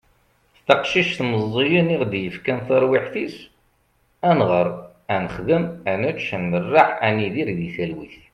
taqcict 0.67 1.19
meẓẓiyen 1.31 1.93
i 1.93 1.97
aɣ-d-yefkan 1.99 2.59
taṛwiḥt-is 2.67 3.37
ad 4.29 4.33
nɣeṛ, 4.39 4.67
ad 5.13 5.19
nexdem, 5.23 5.63
ad 5.91 5.97
nečč, 6.01 6.25
ad 6.35 6.41
merreḥ, 6.49 6.89
ad 7.05 7.13
nidir 7.15 7.49
di 7.57 7.69
talwit 7.75 8.15